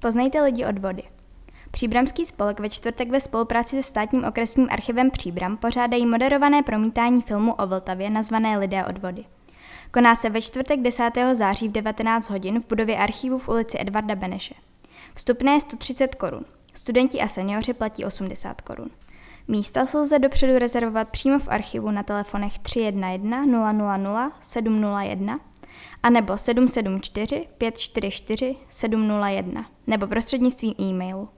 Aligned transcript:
Poznejte 0.00 0.42
lidi 0.42 0.66
od 0.66 0.78
vody. 0.78 1.02
Příbramský 1.70 2.26
spolek 2.26 2.60
ve 2.60 2.70
čtvrtek 2.70 3.10
ve 3.10 3.20
spolupráci 3.20 3.76
se 3.76 3.82
státním 3.82 4.24
okresním 4.24 4.68
archivem 4.70 5.10
Příbram 5.10 5.56
pořádají 5.56 6.06
moderované 6.06 6.62
promítání 6.62 7.22
filmu 7.22 7.54
o 7.54 7.66
Vltavě 7.66 8.10
nazvané 8.10 8.58
Lidé 8.58 8.84
od 8.84 8.98
vody. 8.98 9.24
Koná 9.90 10.14
se 10.14 10.30
ve 10.30 10.42
čtvrtek 10.42 10.80
10. 10.80 11.10
září 11.32 11.68
v 11.68 11.72
19 11.72 12.30
hodin 12.30 12.60
v 12.60 12.66
budově 12.66 12.98
archivu 12.98 13.38
v 13.38 13.48
ulici 13.48 13.78
Edvarda 13.80 14.14
Beneše. 14.14 14.54
Vstupné 15.14 15.52
je 15.52 15.60
130 15.60 16.14
korun. 16.14 16.44
Studenti 16.74 17.20
a 17.20 17.28
seniori 17.28 17.72
platí 17.72 18.04
80 18.04 18.60
korun. 18.60 18.90
Místa 19.48 19.86
se 19.86 19.98
lze 19.98 20.18
dopředu 20.18 20.58
rezervovat 20.58 21.08
přímo 21.08 21.38
v 21.38 21.48
archivu 21.48 21.90
na 21.90 22.02
telefonech 22.02 22.58
311 22.58 23.46
000 23.46 24.32
701 24.40 25.38
a 26.02 26.10
nebo 26.10 26.36
774 26.36 27.46
544 27.58 28.56
701 28.68 29.70
nebo 29.86 30.06
prostřednictvím 30.06 30.74
e-mailu. 30.80 31.28